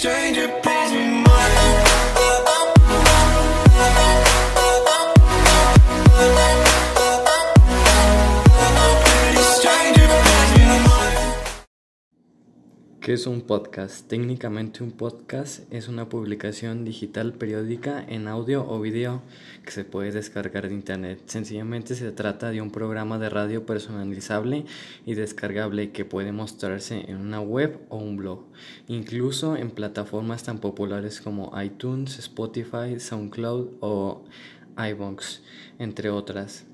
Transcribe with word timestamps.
stranger 0.00 0.48
¿Qué 13.10 13.14
es 13.14 13.26
un 13.26 13.40
podcast? 13.40 14.06
Técnicamente 14.06 14.84
un 14.84 14.92
podcast 14.92 15.64
es 15.72 15.88
una 15.88 16.08
publicación 16.08 16.84
digital 16.84 17.32
periódica 17.32 18.04
en 18.08 18.28
audio 18.28 18.64
o 18.64 18.80
video 18.80 19.20
que 19.64 19.72
se 19.72 19.84
puede 19.84 20.12
descargar 20.12 20.68
de 20.68 20.74
internet. 20.74 21.20
Sencillamente 21.26 21.96
se 21.96 22.12
trata 22.12 22.52
de 22.52 22.62
un 22.62 22.70
programa 22.70 23.18
de 23.18 23.28
radio 23.28 23.66
personalizable 23.66 24.64
y 25.06 25.14
descargable 25.14 25.90
que 25.90 26.04
puede 26.04 26.30
mostrarse 26.30 27.10
en 27.10 27.16
una 27.16 27.40
web 27.40 27.80
o 27.88 27.96
un 27.96 28.16
blog, 28.16 28.44
incluso 28.86 29.56
en 29.56 29.72
plataformas 29.72 30.44
tan 30.44 30.60
populares 30.60 31.20
como 31.20 31.50
iTunes, 31.60 32.16
Spotify, 32.20 33.00
SoundCloud 33.00 33.70
o 33.80 34.22
iVoox, 34.76 35.40
entre 35.80 36.10
otras. 36.10 36.69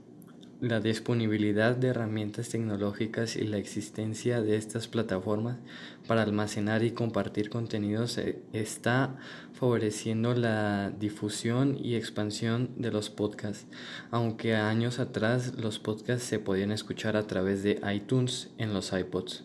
La 0.63 0.81
disponibilidad 0.81 1.77
de 1.77 1.89
herramientas 1.89 2.49
tecnológicas 2.49 3.37
y 3.37 3.43
la 3.43 3.59
existencia 3.59 4.41
de 4.41 4.57
estas 4.57 4.89
plataformas 4.89 5.59
para 6.07 6.23
almacenar 6.23 6.83
y 6.83 6.93
compartir 6.93 7.51
contenidos 7.51 8.17
eh, 8.17 8.39
está 8.55 9.19
favoreciendo 9.53 10.33
la 10.33 10.91
difusión 10.99 11.77
y 11.79 11.95
expansión 11.95 12.71
de 12.77 12.91
los 12.91 13.11
podcasts, 13.11 13.67
aunque 14.11 14.55
años 14.55 14.99
atrás 14.99 15.53
los 15.59 15.79
podcasts 15.79 16.27
se 16.27 16.39
podían 16.39 16.73
escuchar 16.73 17.19
a 17.19 17.27
través 17.27 17.63
de 17.63 17.79
iTunes 17.95 18.49
en 18.57 18.73
los 18.73 18.95
iPods. 18.95 19.45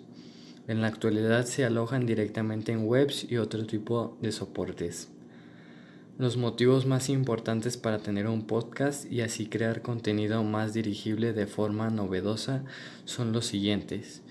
En 0.69 0.79
la 0.79 0.87
actualidad 0.87 1.45
se 1.45 1.65
alojan 1.65 2.05
directamente 2.05 2.71
en 2.71 2.87
webs 2.87 3.29
y 3.29 3.35
otro 3.35 3.65
tipo 3.65 4.17
de 4.21 4.31
soportes. 4.31 5.10
Los 6.21 6.37
motivos 6.37 6.85
más 6.85 7.09
importantes 7.09 7.77
para 7.77 7.97
tener 7.97 8.27
un 8.27 8.45
podcast 8.45 9.11
y 9.11 9.21
así 9.21 9.47
crear 9.47 9.81
contenido 9.81 10.43
más 10.43 10.71
dirigible 10.71 11.33
de 11.33 11.47
forma 11.47 11.89
novedosa 11.89 12.63
son 13.05 13.31
los 13.31 13.47
siguientes. 13.47 14.21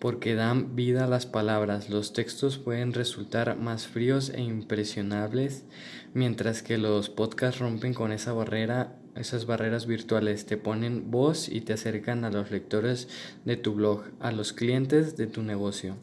Porque 0.00 0.34
dan 0.34 0.74
vida 0.74 1.04
a 1.04 1.06
las 1.06 1.26
palabras, 1.26 1.90
los 1.90 2.12
textos 2.12 2.58
pueden 2.58 2.92
resultar 2.92 3.56
más 3.56 3.86
fríos 3.86 4.30
e 4.30 4.40
impresionables, 4.40 5.64
mientras 6.12 6.64
que 6.64 6.76
los 6.76 7.08
podcasts 7.08 7.60
rompen 7.60 7.94
con 7.94 8.10
esa 8.10 8.32
barrera, 8.32 8.96
esas 9.14 9.46
barreras 9.46 9.86
virtuales, 9.86 10.44
te 10.44 10.56
ponen 10.56 11.12
voz 11.12 11.48
y 11.48 11.60
te 11.60 11.72
acercan 11.72 12.24
a 12.24 12.32
los 12.32 12.50
lectores 12.50 13.08
de 13.44 13.56
tu 13.56 13.74
blog, 13.74 14.02
a 14.18 14.32
los 14.32 14.52
clientes 14.52 15.16
de 15.16 15.28
tu 15.28 15.44
negocio 15.44 15.94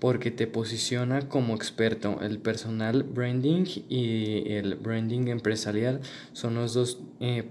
porque 0.00 0.30
te 0.30 0.46
posiciona 0.46 1.28
como 1.28 1.54
experto. 1.54 2.20
El 2.20 2.38
personal 2.38 3.02
branding 3.02 3.64
y 3.88 4.52
el 4.52 4.76
branding 4.76 5.28
empresarial 5.28 6.00
son 6.32 6.56
las 6.56 6.74
dos 6.74 7.00
eh, 7.20 7.44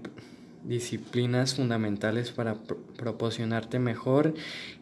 disciplinas 0.64 1.54
fundamentales 1.54 2.30
para 2.30 2.56
proporcionarte 2.96 3.78
mejor 3.78 4.34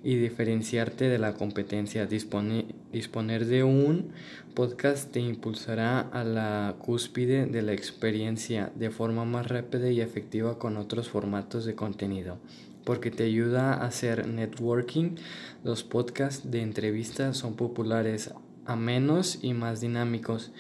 y 0.03 0.17
diferenciarte 0.17 1.09
de 1.09 1.19
la 1.19 1.35
competencia. 1.35 2.07
disponer 2.07 3.47
de 3.47 3.65
un 3.65 4.11
podcast 4.55 5.11
te 5.11 5.21
impulsará 5.21 6.01
a 6.01 6.25
la 6.25 6.77
cúspide 6.79 7.47
de 7.47 7.63
la 7.63 7.73
experiencia 7.73 8.73
de 8.75 8.91
forma 8.91 9.25
más 9.25 9.49
rápida 9.49 9.91
y 9.91 10.01
efectiva 10.01 10.59
con 10.59 10.77
otros 10.77 11.09
formatos 11.09 11.65
de 11.65 11.75
contenido 11.75 12.39
porque 12.85 13.11
te 13.11 13.25
ayuda 13.25 13.75
a 13.75 13.87
hacer 13.87 14.27
networking. 14.27 15.17
Los 15.63 15.83
podcasts 15.85 16.51
de 16.51 16.63
entrevistas 16.63 17.37
son 17.37 17.57
populares, 17.57 18.33
a 18.67 18.77
menos 18.77 19.39
y 19.43 19.55
más 19.55 19.81
dinámicos 19.81 20.53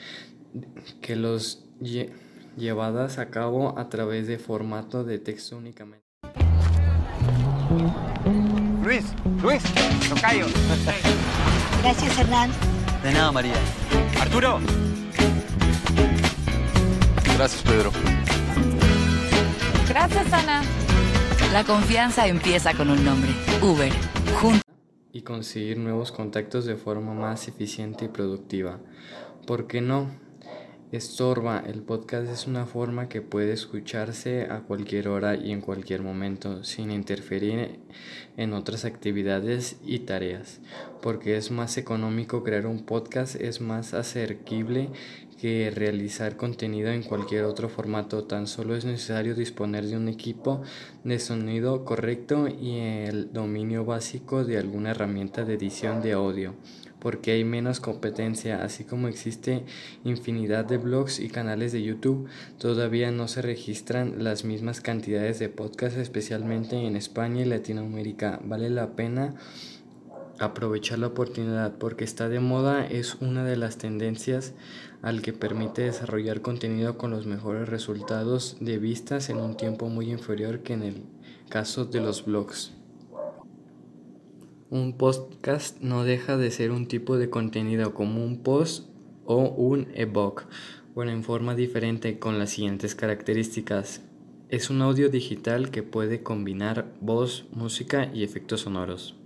que 1.00 1.16
los 1.16 1.64
llevadas 2.56 3.18
a 3.18 3.30
cabo 3.30 3.78
a 3.78 3.88
través 3.88 4.26
de 4.26 4.38
formato 4.38 5.04
de 5.04 5.18
texto 5.18 5.56
únicamente. 5.56 6.04
Luis, 8.82 9.04
Luis, 9.42 9.62
tocayo. 10.08 10.46
Gracias, 11.82 12.18
Hernán. 12.18 12.50
De 13.02 13.12
nada, 13.12 13.32
María. 13.32 13.54
Arturo. 14.20 14.60
Gracias, 17.36 17.62
Pedro. 17.62 17.90
Gracias, 19.88 20.32
Ana. 20.32 20.62
La 21.54 21.62
confianza 21.62 22.26
empieza 22.26 22.74
con 22.74 22.90
un 22.90 23.04
nombre, 23.04 23.30
Uber. 23.62 23.92
y 25.12 25.22
conseguir 25.22 25.78
nuevos 25.78 26.10
contactos 26.10 26.64
de 26.64 26.74
forma 26.74 27.14
más 27.14 27.46
eficiente 27.46 28.06
y 28.06 28.08
productiva. 28.08 28.80
¿Por 29.46 29.68
qué 29.68 29.80
no? 29.80 30.10
Estorba, 30.90 31.62
el 31.64 31.82
podcast 31.82 32.28
es 32.28 32.48
una 32.48 32.66
forma 32.66 33.08
que 33.08 33.22
puede 33.22 33.52
escucharse 33.52 34.48
a 34.50 34.62
cualquier 34.62 35.06
hora 35.06 35.36
y 35.36 35.52
en 35.52 35.60
cualquier 35.60 36.02
momento 36.02 36.64
sin 36.64 36.90
interferir 36.90 37.80
en 38.36 38.52
otras 38.52 38.84
actividades 38.84 39.76
y 39.84 40.00
tareas, 40.00 40.60
porque 41.02 41.36
es 41.36 41.52
más 41.52 41.78
económico 41.78 42.42
crear 42.42 42.66
un 42.66 42.84
podcast, 42.84 43.36
es 43.36 43.60
más 43.60 43.94
acerquible 43.94 44.90
que 45.34 45.70
realizar 45.74 46.36
contenido 46.36 46.90
en 46.90 47.02
cualquier 47.02 47.44
otro 47.44 47.68
formato. 47.68 48.24
Tan 48.24 48.46
solo 48.46 48.76
es 48.76 48.84
necesario 48.84 49.34
disponer 49.34 49.84
de 49.86 49.96
un 49.96 50.08
equipo 50.08 50.62
de 51.04 51.18
sonido 51.18 51.84
correcto 51.84 52.48
y 52.48 52.78
el 52.78 53.32
dominio 53.32 53.84
básico 53.84 54.44
de 54.44 54.58
alguna 54.58 54.92
herramienta 54.92 55.44
de 55.44 55.54
edición 55.54 56.02
de 56.02 56.12
audio 56.12 56.54
porque 57.04 57.32
hay 57.32 57.44
menos 57.44 57.80
competencia, 57.80 58.64
así 58.64 58.84
como 58.84 59.08
existe 59.08 59.66
infinidad 60.04 60.64
de 60.64 60.78
blogs 60.78 61.20
y 61.20 61.28
canales 61.28 61.70
de 61.72 61.82
YouTube, 61.82 62.30
todavía 62.56 63.10
no 63.10 63.28
se 63.28 63.42
registran 63.42 64.24
las 64.24 64.46
mismas 64.46 64.80
cantidades 64.80 65.38
de 65.38 65.50
podcasts, 65.50 65.98
especialmente 65.98 66.76
en 66.76 66.96
España 66.96 67.42
y 67.42 67.44
Latinoamérica. 67.44 68.40
Vale 68.42 68.70
la 68.70 68.96
pena 68.96 69.34
aprovechar 70.38 70.98
la 70.98 71.08
oportunidad 71.08 71.78
porque 71.78 72.04
está 72.04 72.28
de 72.28 72.40
moda, 72.40 72.86
es 72.86 73.16
una 73.20 73.44
de 73.44 73.56
las 73.56 73.78
tendencias 73.78 74.54
al 75.02 75.22
que 75.22 75.32
permite 75.32 75.82
desarrollar 75.82 76.40
contenido 76.40 76.96
con 76.96 77.10
los 77.10 77.26
mejores 77.26 77.68
resultados 77.68 78.56
de 78.60 78.78
vistas 78.78 79.28
en 79.28 79.38
un 79.38 79.56
tiempo 79.56 79.88
muy 79.88 80.10
inferior 80.10 80.60
que 80.60 80.72
en 80.72 80.82
el 80.82 81.02
caso 81.48 81.84
de 81.84 82.00
los 82.00 82.24
blogs. 82.24 82.72
Un 84.70 84.96
podcast 84.96 85.80
no 85.80 86.04
deja 86.04 86.36
de 86.36 86.50
ser 86.50 86.70
un 86.70 86.88
tipo 86.88 87.16
de 87.16 87.30
contenido 87.30 87.94
como 87.94 88.24
un 88.24 88.42
post 88.42 88.88
o 89.24 89.48
un 89.48 89.88
ebook, 89.94 90.46
bueno, 90.94 91.12
en 91.12 91.22
forma 91.22 91.54
diferente 91.54 92.18
con 92.18 92.38
las 92.38 92.50
siguientes 92.50 92.94
características. 92.94 94.02
Es 94.48 94.70
un 94.70 94.82
audio 94.82 95.08
digital 95.08 95.70
que 95.70 95.82
puede 95.82 96.22
combinar 96.22 96.92
voz, 97.00 97.46
música 97.52 98.10
y 98.12 98.24
efectos 98.24 98.62
sonoros. 98.62 99.16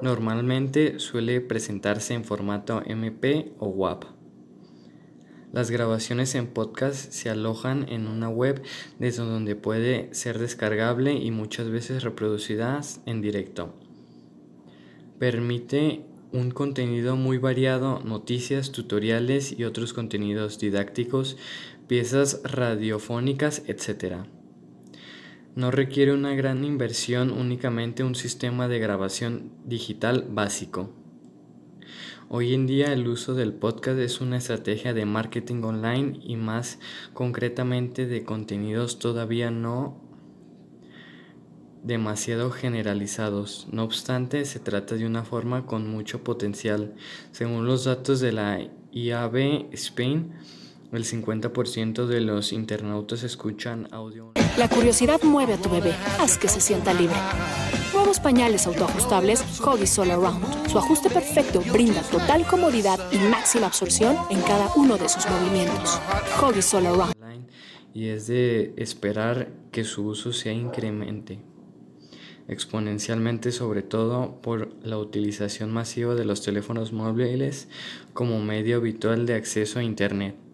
Normalmente 0.00 1.00
suele 1.00 1.40
presentarse 1.40 2.14
en 2.14 2.24
formato 2.24 2.82
MP 2.86 3.52
o 3.58 3.66
WAP. 3.68 4.04
Las 5.52 5.70
grabaciones 5.70 6.34
en 6.34 6.46
podcast 6.46 7.10
se 7.10 7.30
alojan 7.30 7.88
en 7.88 8.06
una 8.06 8.28
web 8.28 8.62
desde 8.98 9.24
donde 9.24 9.56
puede 9.56 10.12
ser 10.14 10.38
descargable 10.38 11.14
y 11.14 11.30
muchas 11.30 11.70
veces 11.70 12.04
reproducidas 12.04 13.00
en 13.06 13.22
directo. 13.22 13.74
Permite 15.18 16.04
un 16.32 16.50
contenido 16.50 17.16
muy 17.16 17.38
variado, 17.38 18.00
noticias, 18.04 18.70
tutoriales 18.70 19.58
y 19.58 19.64
otros 19.64 19.94
contenidos 19.94 20.58
didácticos, 20.58 21.38
piezas 21.88 22.42
radiofónicas, 22.44 23.62
etc. 23.66 24.26
No 25.58 25.72
requiere 25.72 26.12
una 26.12 26.36
gran 26.36 26.62
inversión, 26.62 27.32
únicamente 27.32 28.04
un 28.04 28.14
sistema 28.14 28.68
de 28.68 28.78
grabación 28.78 29.50
digital 29.64 30.24
básico. 30.30 30.90
Hoy 32.28 32.54
en 32.54 32.68
día 32.68 32.92
el 32.92 33.08
uso 33.08 33.34
del 33.34 33.52
podcast 33.52 33.98
es 33.98 34.20
una 34.20 34.36
estrategia 34.36 34.94
de 34.94 35.04
marketing 35.04 35.64
online 35.64 36.20
y 36.22 36.36
más 36.36 36.78
concretamente 37.12 38.06
de 38.06 38.22
contenidos 38.22 39.00
todavía 39.00 39.50
no 39.50 40.00
demasiado 41.82 42.52
generalizados. 42.52 43.66
No 43.72 43.82
obstante, 43.82 44.44
se 44.44 44.60
trata 44.60 44.94
de 44.94 45.06
una 45.06 45.24
forma 45.24 45.66
con 45.66 45.90
mucho 45.90 46.22
potencial. 46.22 46.94
Según 47.32 47.66
los 47.66 47.82
datos 47.82 48.20
de 48.20 48.30
la 48.30 48.60
IAB 48.92 49.72
Spain, 49.72 50.34
el 50.92 51.04
50% 51.04 52.06
de 52.06 52.20
los 52.20 52.52
internautas 52.52 53.22
escuchan 53.22 53.88
audio. 53.92 54.32
La 54.56 54.68
curiosidad 54.68 55.20
mueve 55.22 55.54
a 55.54 55.56
tu 55.58 55.68
bebé. 55.68 55.92
Haz 56.18 56.38
que 56.38 56.48
se 56.48 56.60
sienta 56.60 56.94
libre. 56.94 57.16
Nuevos 57.92 58.20
pañales 58.20 58.66
autoajustables 58.66 59.44
Huggies 59.60 59.98
All 59.98 60.10
Around. 60.10 60.68
Su 60.68 60.78
ajuste 60.78 61.10
perfecto 61.10 61.60
brinda 61.72 62.00
total 62.02 62.46
comodidad 62.46 62.98
y 63.12 63.18
máxima 63.18 63.66
absorción 63.66 64.16
en 64.30 64.40
cada 64.42 64.72
uno 64.76 64.96
de 64.96 65.08
sus 65.08 65.28
movimientos. 65.28 66.00
Huggies 66.40 66.72
All 66.74 66.86
Around. 66.86 67.14
Y 67.92 68.08
es 68.08 68.26
de 68.26 68.74
esperar 68.76 69.50
que 69.72 69.84
su 69.84 70.06
uso 70.06 70.32
sea 70.32 70.52
incremente. 70.52 71.40
exponencialmente 72.50 73.52
sobre 73.52 73.82
todo 73.82 74.40
por 74.40 74.72
la 74.82 74.96
utilización 74.96 75.70
masiva 75.70 76.14
de 76.14 76.24
los 76.24 76.40
teléfonos 76.40 76.94
móviles 76.94 77.68
como 78.14 78.40
medio 78.42 78.78
habitual 78.78 79.26
de 79.26 79.34
acceso 79.34 79.80
a 79.80 79.82
Internet. 79.82 80.47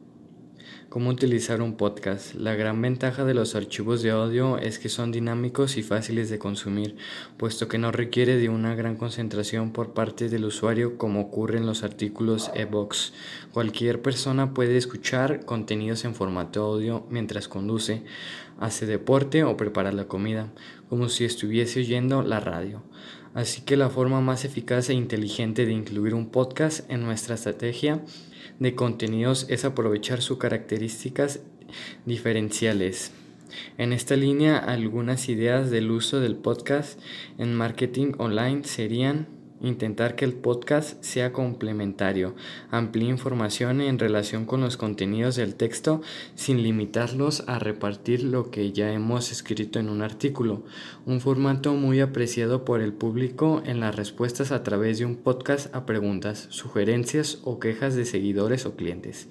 ¿Cómo 0.94 1.10
utilizar 1.10 1.60
un 1.60 1.76
podcast? 1.76 2.36
La 2.36 2.54
gran 2.54 2.80
ventaja 2.80 3.24
de 3.24 3.34
los 3.34 3.56
archivos 3.56 4.00
de 4.00 4.12
audio 4.12 4.58
es 4.58 4.78
que 4.78 4.88
son 4.88 5.10
dinámicos 5.10 5.76
y 5.76 5.82
fáciles 5.82 6.30
de 6.30 6.38
consumir, 6.38 6.94
puesto 7.36 7.66
que 7.66 7.78
no 7.78 7.90
requiere 7.90 8.36
de 8.36 8.48
una 8.48 8.76
gran 8.76 8.94
concentración 8.94 9.72
por 9.72 9.92
parte 9.92 10.28
del 10.28 10.44
usuario 10.44 10.96
como 10.96 11.20
ocurre 11.20 11.58
en 11.58 11.66
los 11.66 11.82
artículos 11.82 12.52
e-books. 12.54 13.12
Cualquier 13.52 14.02
persona 14.02 14.54
puede 14.54 14.76
escuchar 14.76 15.44
contenidos 15.44 16.04
en 16.04 16.14
formato 16.14 16.62
audio 16.62 17.04
mientras 17.10 17.48
conduce, 17.48 18.04
hace 18.60 18.86
deporte 18.86 19.42
o 19.42 19.56
prepara 19.56 19.90
la 19.90 20.06
comida, 20.06 20.52
como 20.88 21.08
si 21.08 21.24
estuviese 21.24 21.80
oyendo 21.80 22.22
la 22.22 22.38
radio. 22.38 22.84
Así 23.34 23.62
que 23.62 23.76
la 23.76 23.90
forma 23.90 24.20
más 24.20 24.44
eficaz 24.44 24.90
e 24.90 24.94
inteligente 24.94 25.66
de 25.66 25.72
incluir 25.72 26.14
un 26.14 26.30
podcast 26.30 26.88
en 26.88 27.02
nuestra 27.02 27.34
estrategia 27.34 28.00
de 28.58 28.74
contenidos 28.74 29.46
es 29.48 29.64
aprovechar 29.64 30.22
sus 30.22 30.38
características 30.38 31.40
diferenciales. 32.06 33.12
En 33.78 33.92
esta 33.92 34.16
línea, 34.16 34.58
algunas 34.58 35.28
ideas 35.28 35.70
del 35.70 35.90
uso 35.90 36.20
del 36.20 36.36
podcast 36.36 37.00
en 37.38 37.54
marketing 37.54 38.12
online 38.18 38.64
serían 38.64 39.28
intentar 39.60 40.16
que 40.16 40.24
el 40.24 40.34
podcast 40.34 41.02
sea 41.02 41.32
complementario, 41.32 42.34
amplíe 42.70 43.08
información 43.08 43.80
en 43.80 43.98
relación 43.98 44.44
con 44.46 44.60
los 44.60 44.76
contenidos 44.76 45.36
del 45.36 45.54
texto 45.54 46.02
sin 46.34 46.62
limitarlos 46.62 47.44
a 47.46 47.58
repartir 47.58 48.24
lo 48.24 48.50
que 48.50 48.72
ya 48.72 48.92
hemos 48.92 49.32
escrito 49.32 49.78
en 49.78 49.88
un 49.88 50.02
artículo, 50.02 50.64
un 51.06 51.20
formato 51.20 51.74
muy 51.74 52.00
apreciado 52.00 52.64
por 52.64 52.80
el 52.80 52.92
público 52.92 53.62
en 53.64 53.80
las 53.80 53.94
respuestas 53.96 54.52
a 54.52 54.62
través 54.62 54.98
de 54.98 55.06
un 55.06 55.16
podcast 55.16 55.74
a 55.74 55.86
preguntas, 55.86 56.46
sugerencias 56.50 57.40
o 57.44 57.58
quejas 57.58 57.94
de 57.94 58.04
seguidores 58.04 58.66
o 58.66 58.76
clientes. 58.76 59.28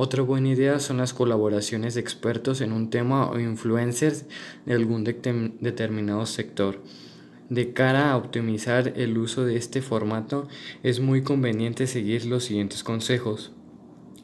Otra 0.00 0.22
buena 0.22 0.50
idea 0.50 0.78
son 0.78 0.98
las 0.98 1.12
colaboraciones 1.12 1.94
de 1.94 2.00
expertos 2.00 2.60
en 2.60 2.70
un 2.70 2.88
tema 2.88 3.28
o 3.28 3.40
influencers 3.40 4.26
de 4.64 4.74
algún 4.74 5.02
determinado 5.02 6.24
sector. 6.24 6.80
De 7.50 7.72
cara 7.72 8.12
a 8.12 8.16
optimizar 8.16 8.92
el 8.96 9.16
uso 9.16 9.44
de 9.44 9.56
este 9.56 9.80
formato, 9.80 10.48
es 10.82 11.00
muy 11.00 11.22
conveniente 11.22 11.86
seguir 11.86 12.26
los 12.26 12.44
siguientes 12.44 12.84
consejos. 12.84 13.52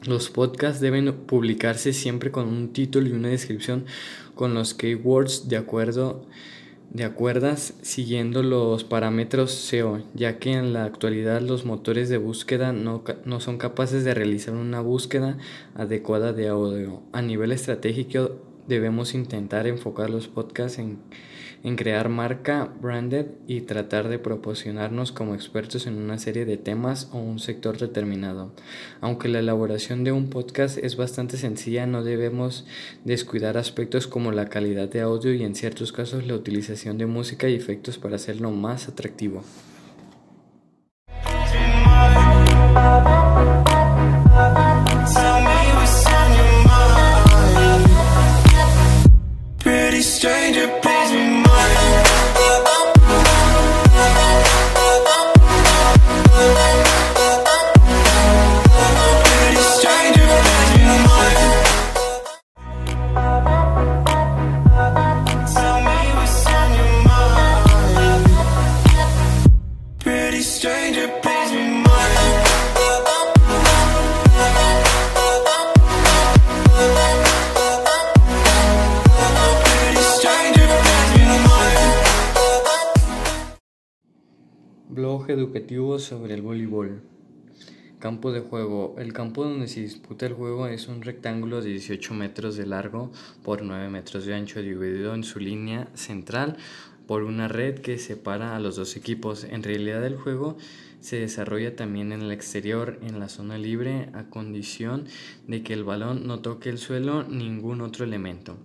Los 0.05 0.29
podcasts 0.29 0.79
deben 0.79 1.11
publicarse 1.25 1.91
siempre 1.91 2.29
con 2.29 2.47
un 2.47 2.71
título 2.71 3.07
y 3.07 3.13
una 3.13 3.29
descripción 3.29 3.85
con 4.35 4.53
los 4.53 4.75
keywords 4.75 5.47
de 5.49 5.57
acuerdo 5.57 6.27
de 6.91 7.03
acuerdas 7.03 7.73
siguiendo 7.81 8.41
los 8.41 8.83
parámetros 8.83 9.51
SEO, 9.51 10.03
ya 10.13 10.39
que 10.39 10.53
en 10.53 10.71
la 10.71 10.85
actualidad 10.85 11.41
los 11.41 11.65
motores 11.65 12.07
de 12.07 12.17
búsqueda 12.17 12.71
no, 12.71 13.03
no 13.25 13.39
son 13.41 13.57
capaces 13.57 14.05
de 14.05 14.13
realizar 14.13 14.53
una 14.53 14.79
búsqueda 14.79 15.37
adecuada 15.73 16.31
de 16.31 16.47
audio. 16.47 17.01
A 17.11 17.21
nivel 17.21 17.51
estratégico 17.51 18.39
debemos 18.67 19.13
intentar 19.13 19.67
enfocar 19.67 20.09
los 20.09 20.27
podcasts 20.27 20.79
en 20.79 20.99
en 21.65 21.77
crear 21.77 22.09
marca 22.09 22.71
branded 22.79 23.25
y 23.47 23.61
tratar 23.61 24.07
de 24.07 24.19
proporcionarnos 24.19 25.11
como 25.11 25.33
expertos 25.33 25.87
en 25.87 25.97
una 25.97 26.19
serie 26.19 26.45
de 26.45 26.57
temas 26.57 27.09
o 27.11 27.17
un 27.17 27.39
sector 27.39 27.79
determinado. 27.79 28.51
Aunque 29.01 29.29
la 29.29 29.39
elaboración 29.39 30.03
de 30.03 30.11
un 30.11 30.29
podcast 30.29 30.77
es 30.77 30.95
bastante 30.95 31.37
sencilla, 31.37 31.87
no 31.87 32.03
debemos 32.03 32.67
descuidar 33.03 33.57
aspectos 33.57 34.05
como 34.05 34.31
la 34.31 34.45
calidad 34.45 34.89
de 34.89 35.01
audio 35.01 35.33
y 35.33 35.41
en 35.41 35.55
ciertos 35.55 35.91
casos 35.91 36.27
la 36.27 36.35
utilización 36.35 36.99
de 36.99 37.07
música 37.07 37.49
y 37.49 37.55
efectos 37.55 37.97
para 37.97 38.17
hacerlo 38.17 38.51
más 38.51 38.87
atractivo. 38.87 39.41
Educativo 85.45 85.99
sobre 85.99 86.33
el 86.33 86.41
voleibol. 86.41 87.01
Campo 87.99 88.31
de 88.31 88.39
juego. 88.39 88.95
El 88.97 89.13
campo 89.13 89.43
donde 89.43 89.67
se 89.67 89.81
disputa 89.81 90.25
el 90.25 90.33
juego 90.33 90.67
es 90.67 90.87
un 90.87 91.03
rectángulo 91.03 91.61
de 91.61 91.69
18 91.69 92.13
metros 92.15 92.55
de 92.55 92.65
largo 92.65 93.11
por 93.43 93.61
9 93.61 93.89
metros 93.89 94.25
de 94.25 94.33
ancho 94.33 94.61
dividido 94.61 95.13
en 95.13 95.23
su 95.23 95.39
línea 95.39 95.87
central 95.93 96.57
por 97.07 97.23
una 97.23 97.47
red 97.47 97.79
que 97.79 97.99
separa 97.99 98.55
a 98.55 98.59
los 98.59 98.75
dos 98.75 98.95
equipos. 98.95 99.43
En 99.43 99.61
realidad 99.61 100.03
el 100.05 100.17
juego 100.17 100.57
se 100.99 101.19
desarrolla 101.19 101.75
también 101.75 102.11
en 102.11 102.21
el 102.21 102.31
exterior, 102.31 102.99
en 103.03 103.19
la 103.19 103.29
zona 103.29 103.59
libre, 103.59 104.09
a 104.13 104.23
condición 104.29 105.05
de 105.47 105.61
que 105.61 105.73
el 105.73 105.83
balón 105.83 106.25
no 106.25 106.39
toque 106.39 106.69
el 106.69 106.79
suelo 106.79 107.23
ningún 107.23 107.81
otro 107.81 108.03
elemento. 108.03 108.57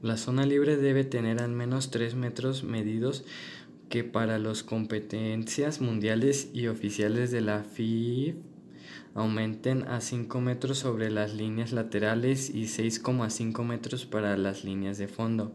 La 0.00 0.16
zona 0.16 0.46
libre 0.46 0.76
debe 0.76 1.02
tener 1.02 1.40
al 1.40 1.50
menos 1.50 1.90
3 1.90 2.14
metros 2.14 2.62
medidos 2.62 3.24
que 3.94 4.02
para 4.02 4.40
las 4.40 4.64
competencias 4.64 5.80
mundiales 5.80 6.50
y 6.52 6.66
oficiales 6.66 7.30
de 7.30 7.40
la 7.40 7.62
FIF 7.62 8.34
aumenten 9.14 9.84
a 9.84 10.00
5 10.00 10.40
metros 10.40 10.80
sobre 10.80 11.12
las 11.12 11.32
líneas 11.32 11.70
laterales 11.70 12.50
y 12.50 12.64
6,5 12.64 13.62
metros 13.62 14.04
para 14.04 14.36
las 14.36 14.64
líneas 14.64 14.98
de 14.98 15.06
fondo. 15.06 15.52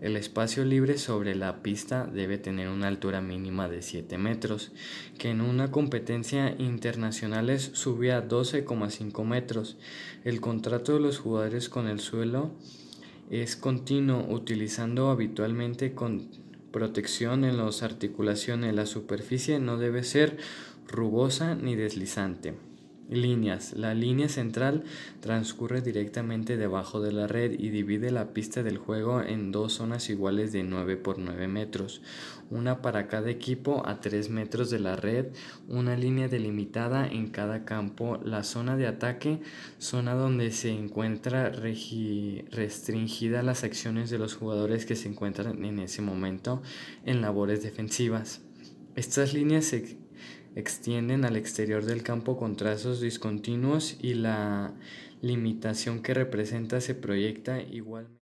El 0.00 0.16
espacio 0.16 0.64
libre 0.64 0.96
sobre 0.96 1.34
la 1.34 1.62
pista 1.62 2.06
debe 2.06 2.38
tener 2.38 2.70
una 2.70 2.88
altura 2.88 3.20
mínima 3.20 3.68
de 3.68 3.82
7 3.82 4.16
metros, 4.16 4.72
que 5.18 5.28
en 5.28 5.42
una 5.42 5.70
competencia 5.70 6.56
internacional 6.58 7.60
sube 7.60 8.12
a 8.14 8.26
12,5 8.26 9.24
metros. 9.26 9.76
El 10.24 10.40
contrato 10.40 10.94
de 10.94 11.00
los 11.00 11.18
jugadores 11.18 11.68
con 11.68 11.86
el 11.86 12.00
suelo 12.00 12.50
es 13.28 13.56
continuo, 13.56 14.26
utilizando 14.26 15.10
habitualmente 15.10 15.92
con 15.92 16.47
protección 16.70 17.44
en 17.44 17.56
las 17.56 17.82
articulaciones. 17.82 18.74
La 18.74 18.86
superficie 18.86 19.58
no 19.58 19.76
debe 19.76 20.04
ser 20.04 20.38
rugosa 20.86 21.54
ni 21.54 21.76
deslizante. 21.76 22.54
Líneas. 23.08 23.72
La 23.74 23.94
línea 23.94 24.28
central 24.28 24.84
transcurre 25.20 25.80
directamente 25.80 26.58
debajo 26.58 27.00
de 27.00 27.12
la 27.12 27.26
red 27.26 27.58
y 27.58 27.70
divide 27.70 28.10
la 28.10 28.34
pista 28.34 28.62
del 28.62 28.76
juego 28.76 29.22
en 29.22 29.50
dos 29.50 29.72
zonas 29.72 30.10
iguales 30.10 30.52
de 30.52 30.62
9 30.62 30.98
por 30.98 31.18
9 31.18 31.48
metros, 31.48 32.02
una 32.50 32.82
para 32.82 33.08
cada 33.08 33.30
equipo 33.30 33.82
a 33.86 34.00
3 34.00 34.28
metros 34.28 34.68
de 34.68 34.80
la 34.80 34.94
red, 34.96 35.28
una 35.68 35.96
línea 35.96 36.28
delimitada 36.28 37.06
en 37.08 37.28
cada 37.28 37.64
campo, 37.64 38.20
la 38.22 38.42
zona 38.42 38.76
de 38.76 38.86
ataque, 38.86 39.40
zona 39.78 40.14
donde 40.14 40.50
se 40.50 40.70
encuentra 40.70 41.48
restringida 41.50 43.42
las 43.42 43.64
acciones 43.64 44.10
de 44.10 44.18
los 44.18 44.34
jugadores 44.34 44.84
que 44.84 44.96
se 44.96 45.08
encuentran 45.08 45.64
en 45.64 45.78
ese 45.78 46.02
momento 46.02 46.62
en 47.06 47.22
labores 47.22 47.62
defensivas. 47.62 48.42
Estas 48.96 49.32
líneas 49.32 49.64
se 49.64 49.96
extienden 50.58 51.24
al 51.24 51.36
exterior 51.36 51.84
del 51.84 52.02
campo 52.02 52.36
con 52.36 52.56
trazos 52.56 53.00
discontinuos 53.00 53.96
y 54.00 54.14
la 54.14 54.74
limitación 55.20 56.02
que 56.02 56.14
representa 56.14 56.80
se 56.80 56.94
proyecta 56.94 57.60
igualmente. 57.60 58.18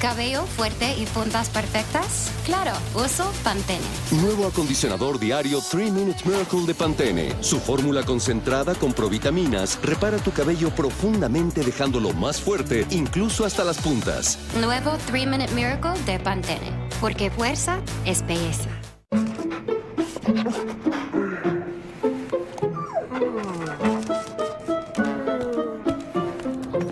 ¿Cabello 0.00 0.42
fuerte 0.42 0.94
y 0.98 1.06
puntas 1.06 1.48
perfectas? 1.48 2.30
Claro, 2.44 2.72
uso 2.94 3.32
Pantene. 3.42 3.80
Nuevo 4.20 4.46
acondicionador 4.46 5.18
diario 5.18 5.60
3 5.70 5.90
Minute 5.92 6.28
Miracle 6.28 6.66
de 6.66 6.74
Pantene. 6.74 7.34
Su 7.42 7.58
fórmula 7.58 8.02
concentrada 8.02 8.74
con 8.74 8.92
provitaminas 8.92 9.80
repara 9.82 10.18
tu 10.18 10.30
cabello 10.30 10.68
profundamente 10.74 11.62
dejándolo 11.62 12.12
más 12.12 12.38
fuerte, 12.38 12.86
incluso 12.90 13.46
hasta 13.46 13.64
las 13.64 13.78
puntas. 13.78 14.38
Nuevo 14.60 14.98
3 15.06 15.26
Minute 15.26 15.54
Miracle 15.54 15.98
de 16.04 16.18
Pantene. 16.18 16.70
Porque 17.00 17.30
fuerza 17.30 17.80
es 18.04 18.26
belleza. 18.26 18.68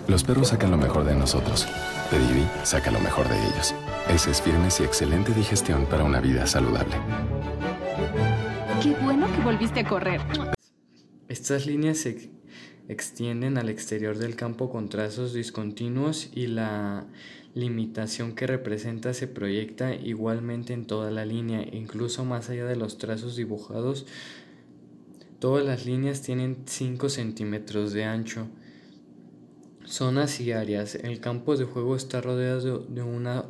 Los 0.07 0.23
perros 0.23 0.49
sacan 0.49 0.69
lo 0.69 0.77
mejor 0.77 1.03
de 1.05 1.15
nosotros. 1.15 1.67
Pedigree 2.11 2.47
saca 2.63 2.91
lo 2.91 2.99
mejor 2.99 3.27
de 3.27 3.35
ellos. 3.35 3.73
Heces 4.07 4.41
firmes 4.41 4.79
y 4.79 4.83
excelente 4.83 5.33
digestión 5.33 5.85
para 5.87 6.03
una 6.03 6.19
vida 6.19 6.45
saludable. 6.45 6.95
Qué 8.81 8.93
bueno 9.01 9.25
que 9.33 9.41
volviste 9.41 9.79
a 9.79 9.87
correr. 9.87 10.21
Estas 11.27 11.65
líneas 11.65 11.97
se 11.97 12.32
extienden 12.87 13.57
al 13.57 13.69
exterior 13.69 14.17
del 14.17 14.35
campo 14.35 14.69
con 14.69 14.89
trazos 14.89 15.33
discontinuos 15.33 16.29
y 16.33 16.47
la 16.47 17.07
limitación 17.53 18.33
que 18.33 18.47
representa 18.47 19.13
se 19.13 19.27
proyecta 19.27 19.93
igualmente 19.95 20.73
en 20.73 20.85
toda 20.85 21.11
la 21.11 21.25
línea, 21.25 21.65
incluso 21.71 22.25
más 22.25 22.49
allá 22.49 22.65
de 22.65 22.75
los 22.75 22.97
trazos 22.97 23.35
dibujados. 23.35 24.05
Todas 25.39 25.65
las 25.65 25.85
líneas 25.85 26.21
tienen 26.21 26.63
5 26.65 27.09
centímetros 27.09 27.93
de 27.93 28.05
ancho. 28.05 28.47
Zonas 29.85 30.39
y 30.39 30.51
áreas. 30.53 30.95
El 30.95 31.19
campo 31.19 31.57
de 31.57 31.65
juego 31.65 31.95
está 31.95 32.21
rodeado 32.21 32.79
de 32.79 33.03
una 33.03 33.45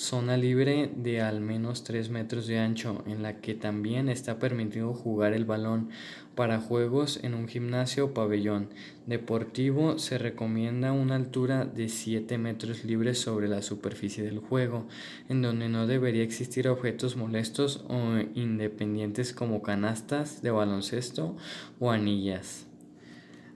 zona 0.00 0.38
libre 0.38 0.90
de 0.96 1.20
al 1.20 1.42
menos 1.42 1.84
3 1.84 2.08
metros 2.08 2.46
de 2.46 2.58
ancho, 2.58 3.04
en 3.06 3.22
la 3.22 3.42
que 3.42 3.52
también 3.54 4.08
está 4.08 4.38
permitido 4.38 4.94
jugar 4.94 5.34
el 5.34 5.44
balón. 5.44 5.90
Para 6.34 6.58
juegos 6.58 7.20
en 7.22 7.34
un 7.34 7.48
gimnasio 7.48 8.06
o 8.06 8.14
pabellón 8.14 8.70
deportivo 9.04 9.98
se 9.98 10.16
recomienda 10.16 10.92
una 10.92 11.16
altura 11.16 11.66
de 11.66 11.90
7 11.90 12.38
metros 12.38 12.82
libres 12.82 13.18
sobre 13.18 13.46
la 13.46 13.60
superficie 13.60 14.24
del 14.24 14.38
juego, 14.38 14.86
en 15.28 15.42
donde 15.42 15.68
no 15.68 15.86
debería 15.86 16.22
existir 16.22 16.66
objetos 16.68 17.16
molestos 17.16 17.84
o 17.88 18.20
independientes 18.34 19.34
como 19.34 19.60
canastas 19.60 20.40
de 20.40 20.50
baloncesto 20.50 21.36
o 21.78 21.90
anillas. 21.90 22.69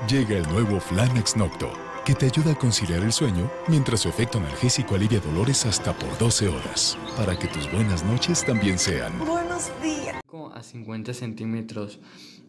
llega 0.09 0.35
el 0.35 0.43
nuevo 0.49 0.77
Flanax 0.81 1.37
Nocto, 1.37 1.71
que 2.03 2.13
te 2.13 2.25
ayuda 2.25 2.51
a 2.51 2.55
conciliar 2.55 3.01
el 3.01 3.13
sueño 3.13 3.49
mientras 3.69 4.01
su 4.01 4.09
efecto 4.09 4.39
analgésico 4.39 4.95
alivia 4.95 5.21
dolores 5.21 5.65
hasta 5.65 5.93
por 5.97 6.17
12 6.17 6.49
horas, 6.49 6.97
para 7.15 7.39
que 7.39 7.47
tus 7.47 7.71
buenas 7.71 8.03
noches 8.03 8.45
también 8.45 8.77
sean. 8.77 9.17
Buenos 9.19 9.71
días. 9.81 10.19
A 10.53 10.63
50 10.63 11.13
centímetros, 11.13 11.99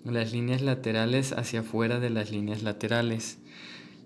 las 0.05 0.33
líneas 0.33 0.61
laterales 0.61 1.33
hacia 1.33 1.61
afuera 1.61 2.01
de 2.01 2.11
las 2.11 2.33
líneas 2.33 2.63
laterales. 2.65 3.39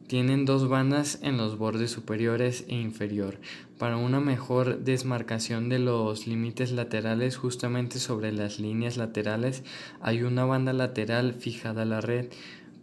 Tienen 0.06 0.44
dos 0.44 0.68
bandas 0.68 1.18
en 1.22 1.38
los 1.38 1.56
bordes 1.56 1.90
superiores 1.90 2.66
e 2.68 2.74
inferior 2.74 3.38
para 3.78 3.96
una 3.96 4.20
mejor 4.20 4.80
desmarcación 4.80 5.70
de 5.70 5.78
los 5.78 6.26
límites 6.26 6.72
laterales. 6.72 7.38
Justamente 7.38 7.98
sobre 7.98 8.30
las 8.30 8.60
líneas 8.60 8.98
laterales 8.98 9.62
hay 10.02 10.22
una 10.22 10.44
banda 10.44 10.74
lateral 10.74 11.32
fijada 11.32 11.82
a 11.82 11.86
la 11.86 12.02
red 12.02 12.26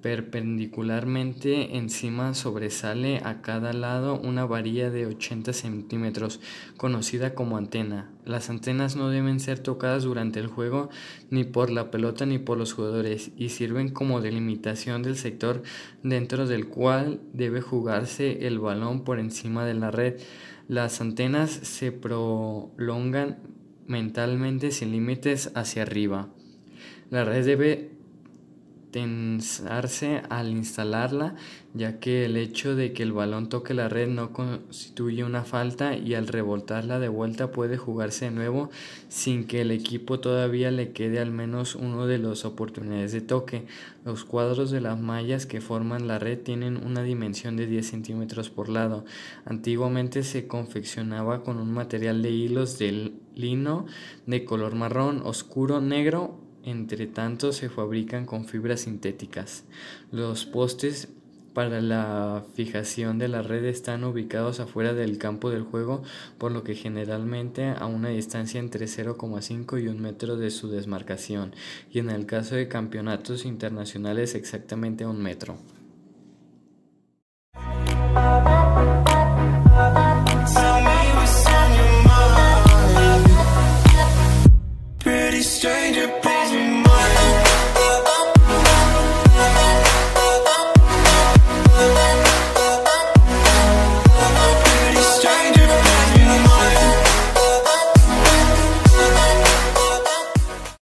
Perpendicularmente 0.01 1.77
encima 1.77 2.33
sobresale 2.33 3.21
a 3.23 3.41
cada 3.41 3.71
lado 3.71 4.19
una 4.19 4.45
varilla 4.45 4.89
de 4.89 5.05
80 5.05 5.53
centímetros, 5.53 6.39
conocida 6.75 7.35
como 7.35 7.55
antena. 7.55 8.09
Las 8.25 8.49
antenas 8.49 8.95
no 8.95 9.09
deben 9.09 9.39
ser 9.39 9.59
tocadas 9.59 10.03
durante 10.03 10.39
el 10.39 10.47
juego 10.47 10.89
ni 11.29 11.43
por 11.43 11.69
la 11.69 11.91
pelota 11.91 12.25
ni 12.25 12.39
por 12.39 12.57
los 12.57 12.73
jugadores 12.73 13.31
y 13.37 13.49
sirven 13.49 13.89
como 13.89 14.21
delimitación 14.21 15.03
del 15.03 15.17
sector 15.17 15.61
dentro 16.01 16.47
del 16.47 16.67
cual 16.67 17.21
debe 17.33 17.61
jugarse 17.61 18.47
el 18.47 18.57
balón 18.57 19.03
por 19.03 19.19
encima 19.19 19.65
de 19.65 19.75
la 19.75 19.91
red. 19.91 20.19
Las 20.67 20.99
antenas 20.99 21.51
se 21.51 21.91
prolongan 21.91 23.37
mentalmente 23.85 24.71
sin 24.71 24.91
límites 24.91 25.51
hacia 25.53 25.83
arriba. 25.83 26.29
La 27.11 27.25
red 27.25 27.45
debe 27.45 27.90
tensarse 28.91 30.21
al 30.29 30.49
instalarla, 30.49 31.35
ya 31.73 31.99
que 31.99 32.25
el 32.25 32.35
hecho 32.35 32.75
de 32.75 32.91
que 32.91 33.03
el 33.03 33.13
balón 33.13 33.47
toque 33.47 33.73
la 33.73 33.87
red 33.87 34.09
no 34.09 34.33
constituye 34.33 35.23
una 35.23 35.43
falta 35.43 35.95
y 35.95 36.13
al 36.13 36.27
revoltarla 36.27 36.99
de 36.99 37.07
vuelta 37.07 37.51
puede 37.51 37.77
jugarse 37.77 38.25
de 38.25 38.31
nuevo 38.31 38.69
sin 39.07 39.45
que 39.45 39.61
el 39.61 39.71
equipo 39.71 40.19
todavía 40.19 40.71
le 40.71 40.91
quede 40.91 41.19
al 41.19 41.31
menos 41.31 41.75
uno 41.75 42.05
de 42.05 42.17
las 42.17 42.43
oportunidades 42.43 43.13
de 43.13 43.21
toque. 43.21 43.65
Los 44.03 44.25
cuadros 44.25 44.71
de 44.71 44.81
las 44.81 44.99
mallas 44.99 45.45
que 45.45 45.61
forman 45.61 46.07
la 46.07 46.19
red 46.19 46.39
tienen 46.39 46.77
una 46.77 47.03
dimensión 47.03 47.55
de 47.55 47.67
10 47.67 47.87
centímetros 47.87 48.49
por 48.49 48.67
lado. 48.67 49.05
Antiguamente 49.45 50.23
se 50.23 50.47
confeccionaba 50.47 51.43
con 51.43 51.57
un 51.57 51.71
material 51.71 52.21
de 52.21 52.31
hilos 52.31 52.77
de 52.77 53.13
lino 53.35 53.85
de 54.25 54.43
color 54.43 54.75
marrón 54.75 55.21
oscuro 55.23 55.79
negro 55.79 56.50
entre 56.63 57.07
tanto, 57.07 57.51
se 57.51 57.69
fabrican 57.69 58.25
con 58.25 58.45
fibras 58.45 58.81
sintéticas. 58.81 59.63
Los 60.11 60.45
postes 60.45 61.09
para 61.53 61.81
la 61.81 62.45
fijación 62.53 63.17
de 63.17 63.27
la 63.27 63.41
red 63.41 63.65
están 63.65 64.03
ubicados 64.03 64.59
afuera 64.59 64.93
del 64.93 65.17
campo 65.17 65.49
del 65.49 65.63
juego, 65.63 66.03
por 66.37 66.51
lo 66.51 66.63
que 66.63 66.75
generalmente 66.75 67.69
a 67.69 67.85
una 67.87 68.09
distancia 68.09 68.59
entre 68.59 68.85
0,5 68.85 69.81
y 69.81 69.87
1 69.87 69.99
metro 69.99 70.37
de 70.37 70.49
su 70.49 70.69
desmarcación, 70.69 71.53
y 71.91 71.99
en 71.99 72.09
el 72.09 72.25
caso 72.25 72.55
de 72.55 72.67
campeonatos 72.67 73.45
internacionales 73.45 74.35
exactamente 74.35 75.03
a 75.03 75.09
un 75.09 75.21
metro. 75.21 75.57